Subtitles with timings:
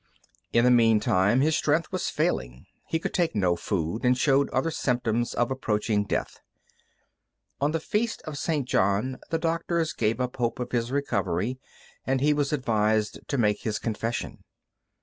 [0.51, 2.65] In the meantime his strength was failing.
[2.87, 6.39] He could take no food, and showed other symptoms of approaching death.
[7.59, 8.67] On the feast of St.
[8.67, 11.59] John the doctors gave up hope of his recovery,
[12.03, 14.43] and he was advised to make his confession.